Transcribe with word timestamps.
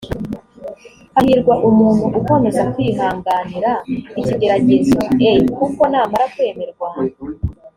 hahirwa 1.13 1.53
umuntu 1.69 2.05
ukomeza 2.19 2.61
kwihanganira 2.73 3.71
ikigeragezo 4.19 4.99
e 5.29 5.31
kuko 5.57 5.81
namara 5.91 6.25
kwemerwa 6.33 6.89